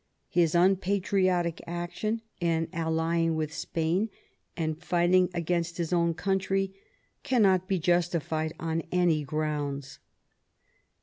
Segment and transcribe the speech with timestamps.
[0.29, 4.09] His unpatriotic action in allying with Spain
[4.57, 6.73] and fighting against his own country
[7.21, 9.99] cannot be justified on any grounds.